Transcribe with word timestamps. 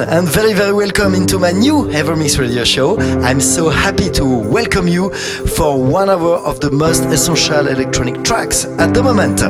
Everyone, 0.00 0.18
and 0.18 0.28
very, 0.28 0.52
very 0.52 0.72
welcome 0.72 1.14
into 1.14 1.38
my 1.38 1.50
new 1.50 1.84
Evermix 1.88 2.38
radio 2.38 2.64
show. 2.64 2.98
I'm 3.22 3.40
so 3.40 3.68
happy 3.68 4.10
to 4.10 4.24
welcome 4.24 4.88
you 4.88 5.10
for 5.10 5.82
one 5.82 6.08
hour 6.08 6.36
of 6.38 6.60
the 6.60 6.70
most 6.70 7.04
essential 7.04 7.66
electronic 7.66 8.22
tracks 8.24 8.64
at 8.64 8.94
the 8.94 9.02
moment. 9.02 9.40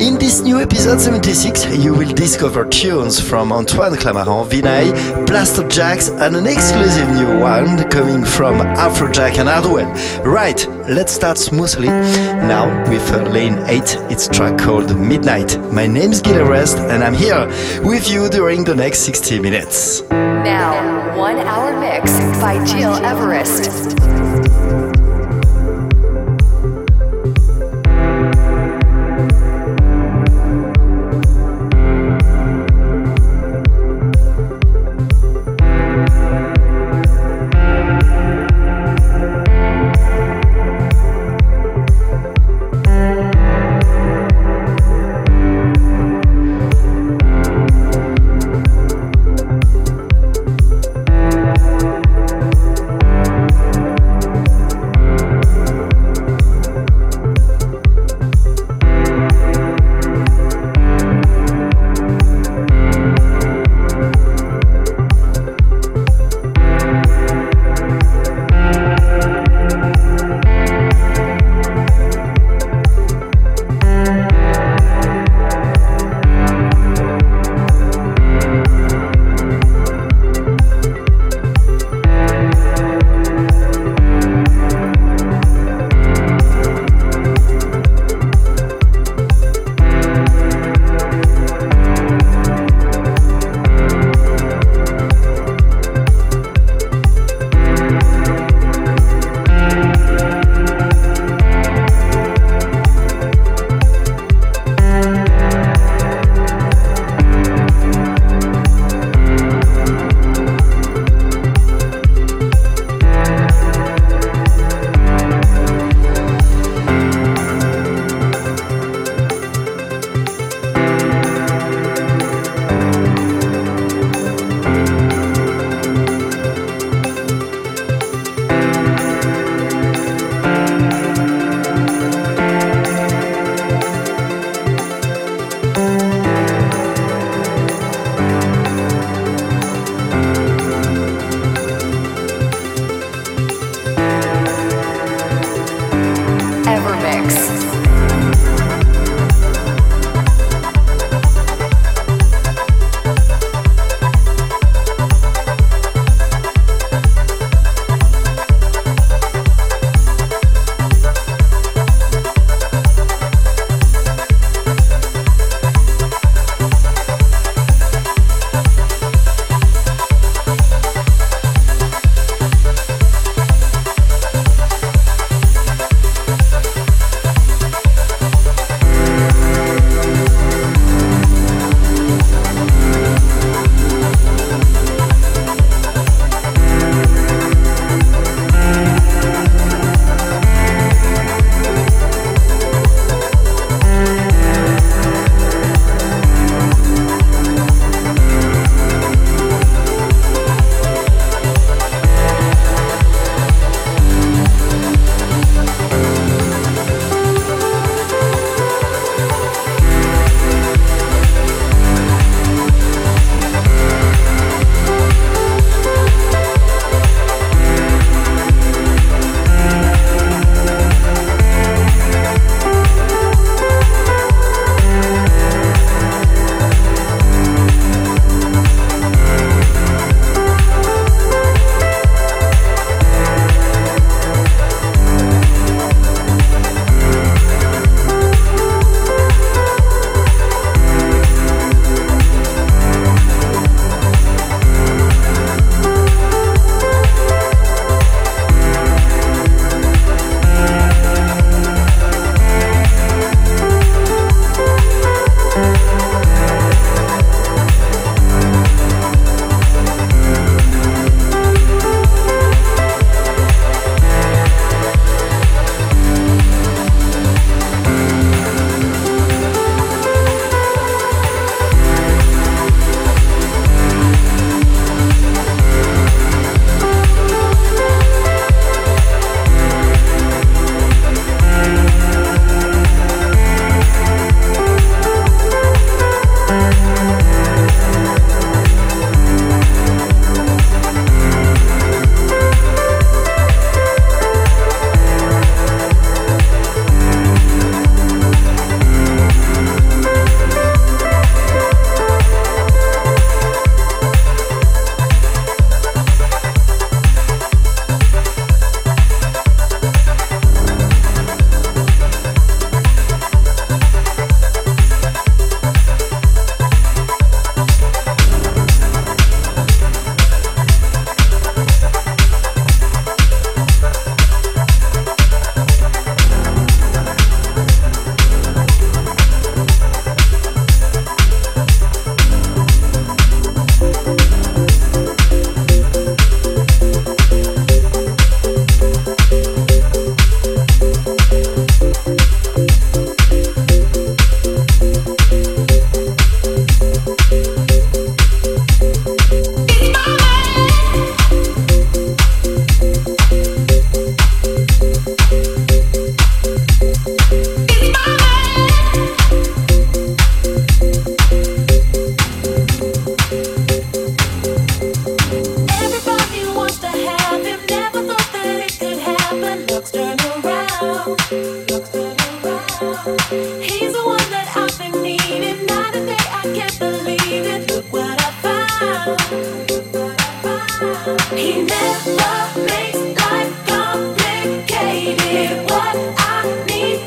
In 0.00 0.18
this 0.18 0.40
new 0.40 0.60
episode 0.60 1.00
76, 1.00 1.76
you 1.76 1.94
will 1.94 2.12
discover 2.12 2.64
tunes 2.64 3.20
from 3.20 3.52
Antoine 3.52 3.94
Clamaran, 3.94 4.48
Vinai, 4.48 4.92
Blasterjaxx, 5.24 6.10
and 6.20 6.34
an 6.34 6.46
exclusive 6.48 7.08
new 7.10 7.38
one 7.38 7.88
coming 7.90 8.24
from 8.24 8.58
Afrojack 8.58 9.38
and 9.38 9.48
Hardwell. 9.48 9.86
Right, 10.24 10.66
let's 10.88 11.12
start 11.12 11.38
smoothly. 11.38 11.86
Now 11.86 12.66
with 12.90 13.08
lane 13.32 13.58
8, 13.66 13.82
it's 14.10 14.26
track 14.26 14.58
called 14.58 14.98
Midnight. 14.98 15.58
My 15.72 15.86
name's 15.86 16.20
Gil 16.20 16.40
Everest, 16.40 16.76
and 16.78 17.04
I'm 17.04 17.14
here 17.14 17.46
with 17.84 18.10
you 18.10 18.28
during 18.28 18.64
the 18.64 18.74
next 18.74 19.00
60 19.00 19.38
minutes. 19.38 20.02
Now, 20.10 21.16
one 21.16 21.38
hour 21.38 21.78
mix 21.78 22.10
by 22.40 22.54
Gil 22.66 22.94
Everest. 23.04 23.93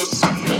Hollywood. 0.00 0.59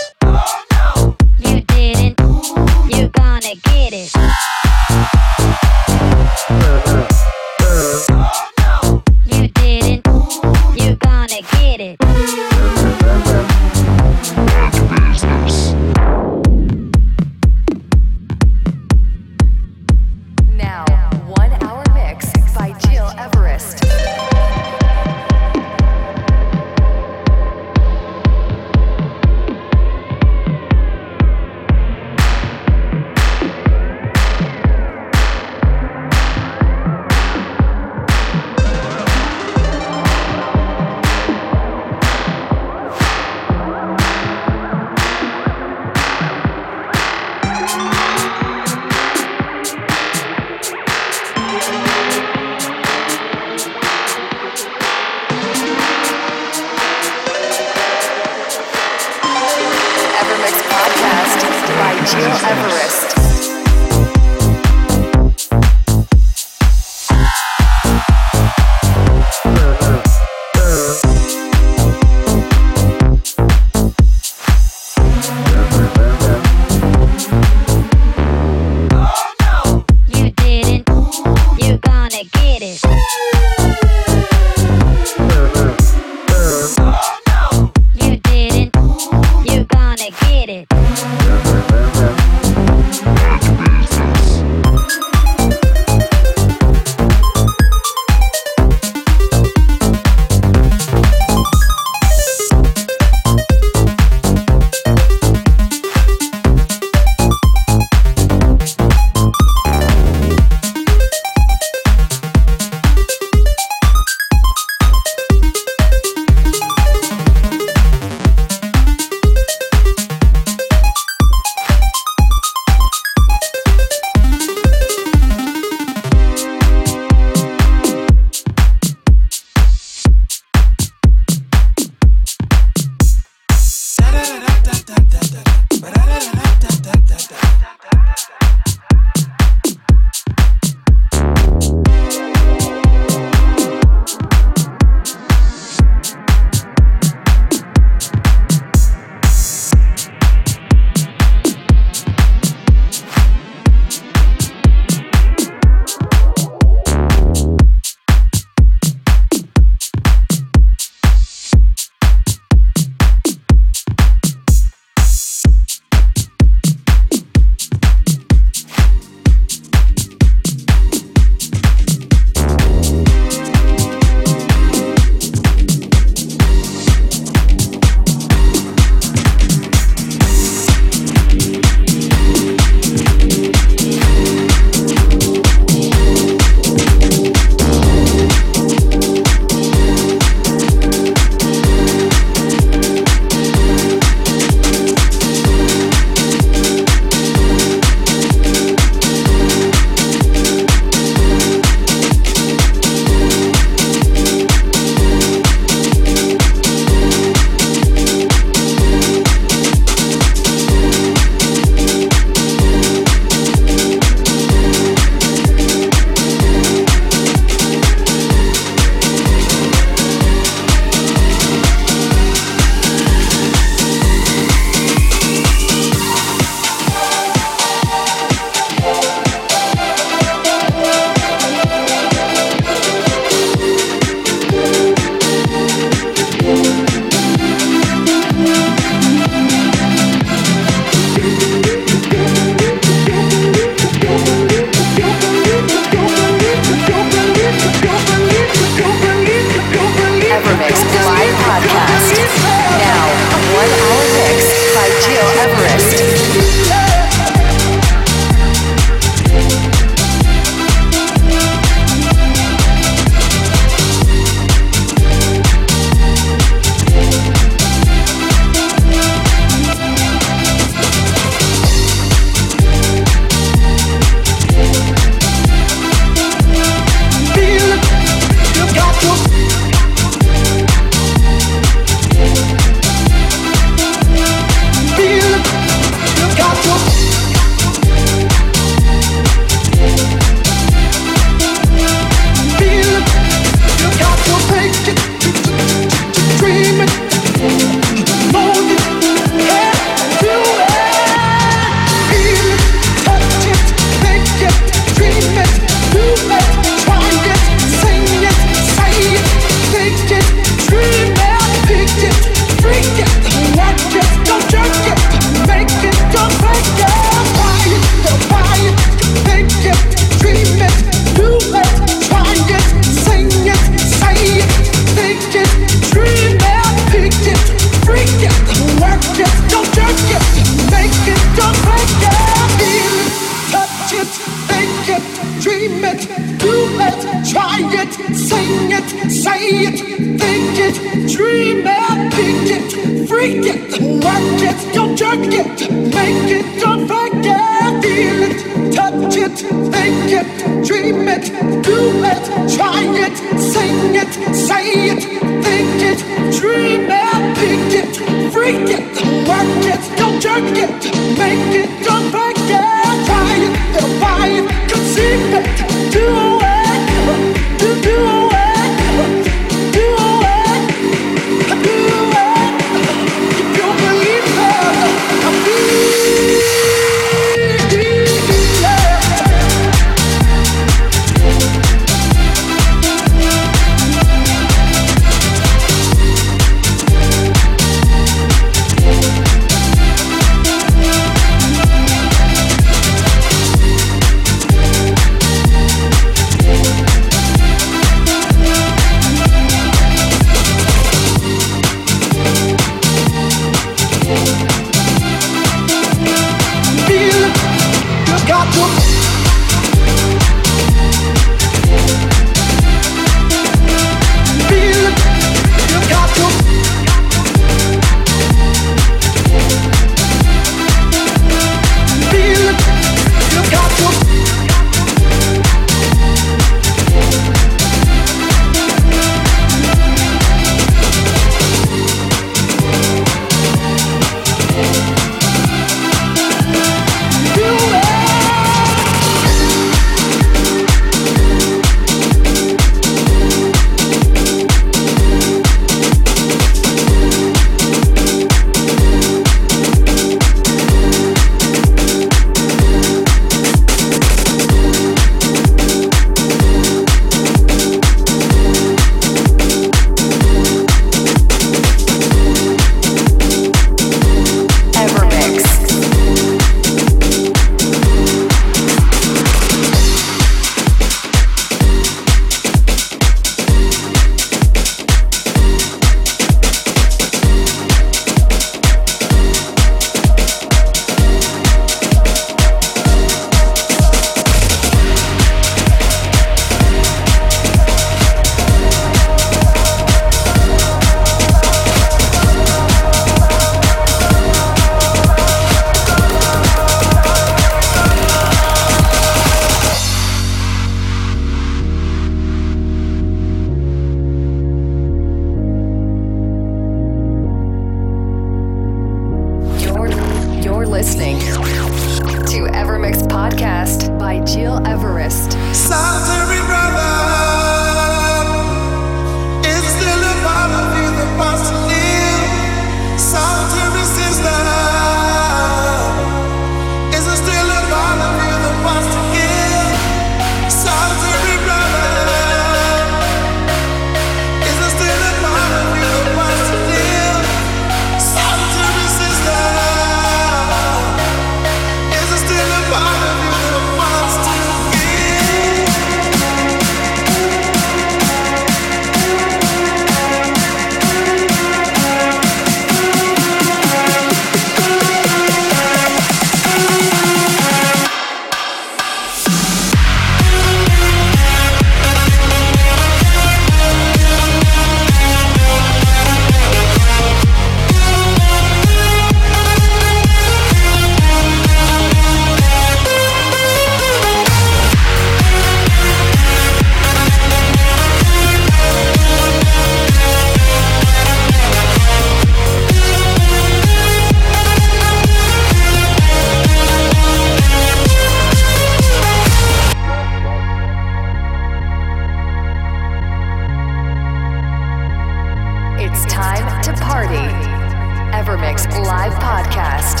live 598.80 599.12
podcast. 599.14 600.00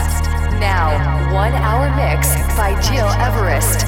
Now, 0.58 0.96
one 1.32 1.52
hour 1.52 1.90
mix 1.96 2.34
by 2.56 2.72
Gil 2.88 3.08
Everest. 3.20 3.84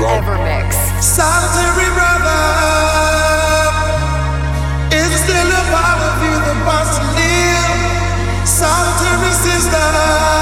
Evermix. 0.00 0.74
Solitary 1.02 1.88
brother, 1.92 2.40
it's 4.92 5.16
still 5.24 5.48
a 5.48 5.62
part 5.72 6.00
of 6.08 6.16
you 6.24 6.34
that 6.46 6.58
wants 6.66 6.96
to 6.98 7.04
live. 7.16 8.48
Solitary 8.48 9.32
sister. 9.32 10.39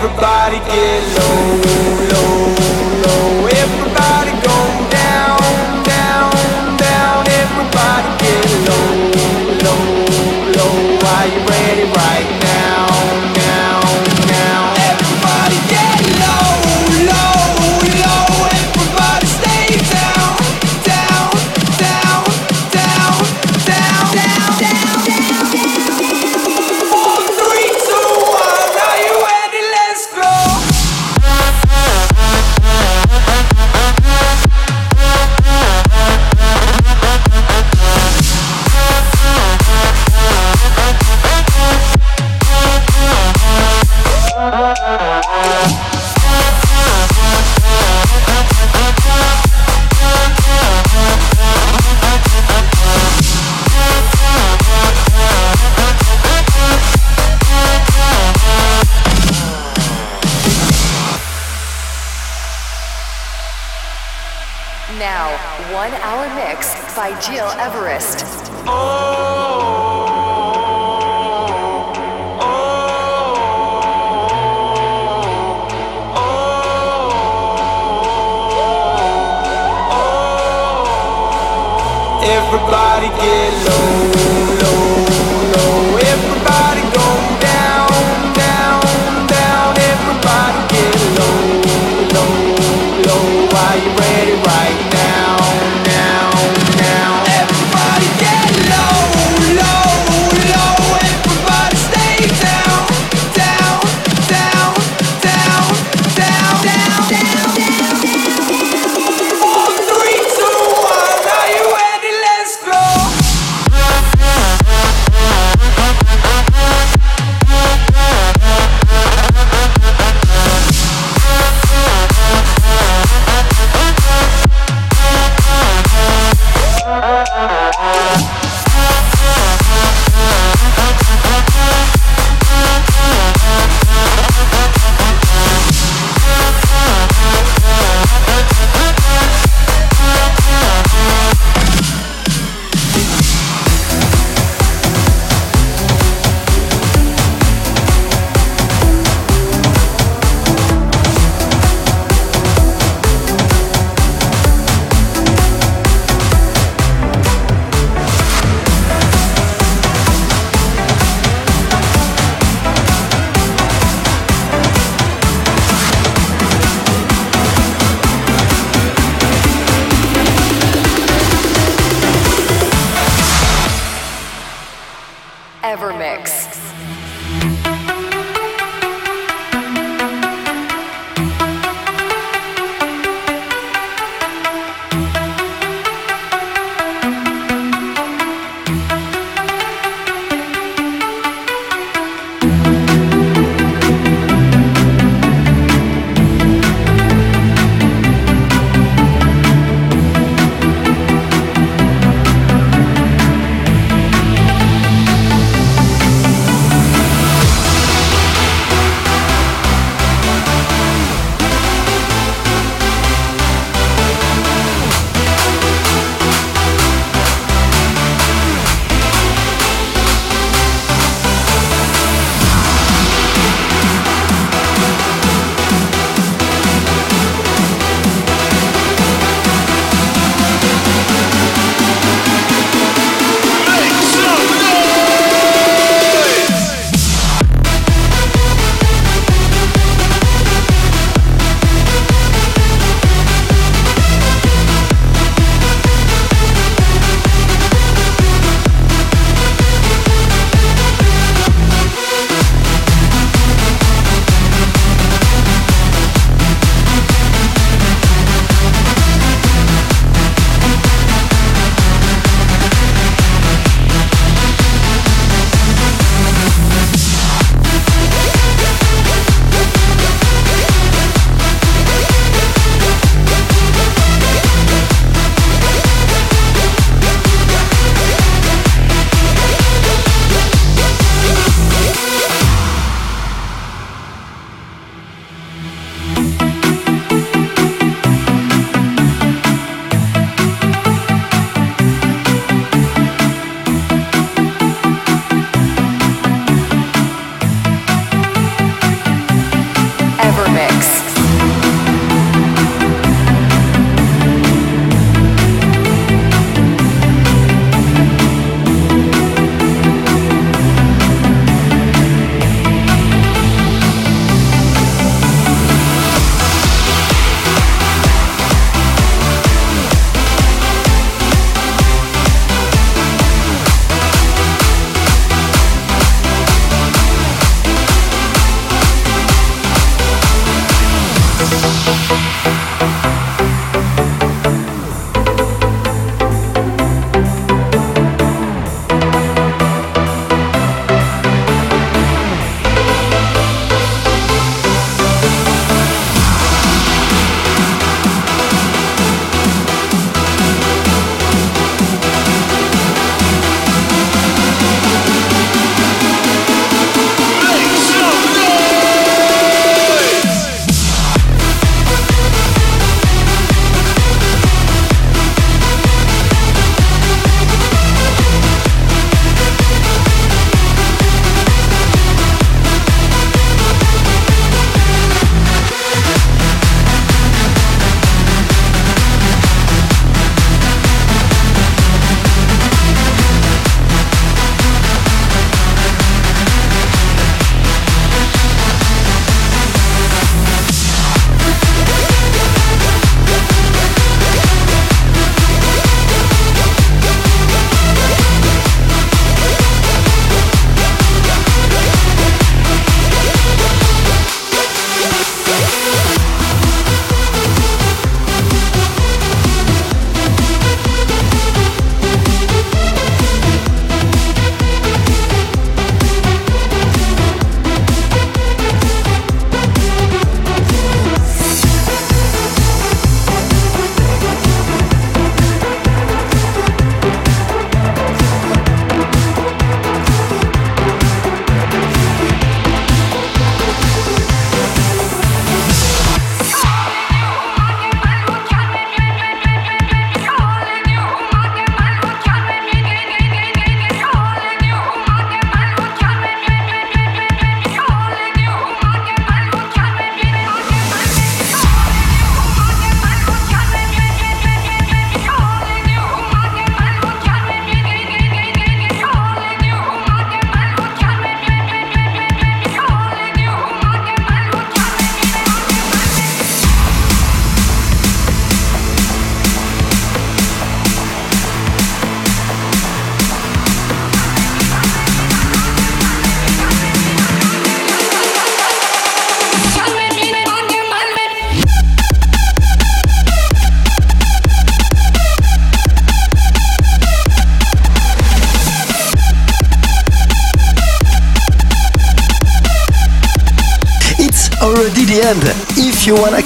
Everybody 0.00 0.58
get 0.70 1.02
low, 1.18 1.58
low, 2.12 2.37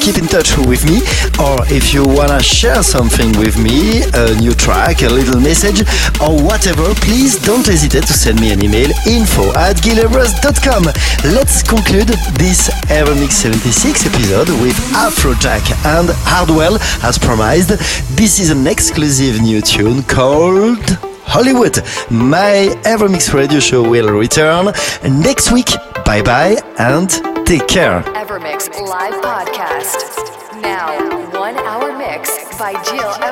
keep 0.03 0.19
in 0.19 0.27
touch 0.27 0.59
with 0.67 0.85
me, 0.85 0.99
or 1.39 1.63
if 1.71 1.95
you 1.95 2.03
wanna 2.05 2.43
share 2.43 2.83
something 2.83 3.31
with 3.39 3.57
me, 3.57 4.03
a 4.15 4.35
new 4.41 4.53
track, 4.53 5.03
a 5.03 5.09
little 5.09 5.41
message, 5.41 5.81
or 6.21 6.35
whatever, 6.43 6.93
please 7.07 7.39
don't 7.39 7.65
hesitate 7.65 8.05
to 8.05 8.13
send 8.13 8.41
me 8.41 8.51
an 8.51 8.65
email 8.65 8.91
info 9.07 9.45
at 9.55 9.77
gileverest.com. 9.77 10.85
Let's 11.33 11.63
conclude 11.63 12.09
this 12.35 12.69
Evermix 12.91 13.33
76 13.33 14.07
episode 14.07 14.49
with 14.61 14.77
Afrojack 15.07 15.63
and 15.87 16.09
Hardwell 16.27 16.79
as 17.05 17.17
promised. 17.17 17.69
This 18.17 18.41
is 18.41 18.51
an 18.51 18.67
exclusive 18.67 19.41
new 19.41 19.61
tune 19.61 20.03
called 20.03 20.99
Hollywood. 21.25 21.77
My 22.11 22.75
Evermix 22.83 23.33
radio 23.33 23.61
show 23.61 23.89
will 23.89 24.09
return 24.09 24.73
next 25.05 25.53
week. 25.53 25.71
Bye 26.05 26.23
bye 26.23 26.57
and 26.79 27.09
take 27.47 27.69
care. 27.69 28.12
By 32.73 32.81
Gil 32.85 33.32